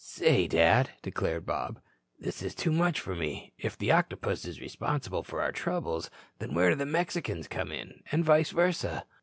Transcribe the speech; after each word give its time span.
"Say, 0.03 0.47
Dad," 0.47 0.89
declared 1.03 1.45
Bob, 1.45 1.79
"this 2.19 2.41
is 2.41 2.55
too 2.55 2.71
much 2.71 2.99
for 2.99 3.13
me. 3.13 3.53
If 3.59 3.77
the 3.77 3.91
Octopus 3.91 4.45
is 4.45 4.59
responsible 4.59 5.21
for 5.21 5.43
our 5.43 5.51
troubles, 5.51 6.09
then 6.39 6.55
where 6.55 6.71
do 6.71 6.75
the 6.75 6.87
Mexicans 6.87 7.47
come 7.47 7.71
in? 7.71 8.01
And 8.11 8.25
vice 8.25 8.49
versa?" 8.49 9.05